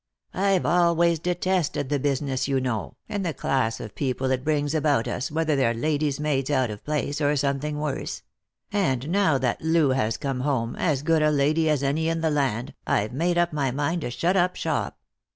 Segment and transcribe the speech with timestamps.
[0.33, 5.07] I've always detested the business, you know, and the class of people it brings about
[5.07, 8.23] us, whether they're lady's maids out of place, or something worse;
[8.71, 12.31] and now that Loo has come home, as good a lady as any in the
[12.31, 14.97] land, I've made up my mind to shut up shop.